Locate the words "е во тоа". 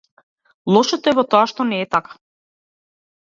1.11-1.43